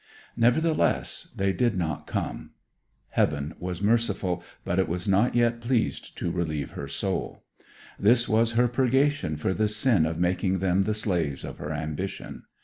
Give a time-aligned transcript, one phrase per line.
[0.35, 2.53] Nevertheless they did not come.
[3.09, 7.43] Heaven was merciful, but it was not yet pleased to relieve her soul.
[7.99, 12.45] This was her purgation for the sin of making them the slaves of her ambition.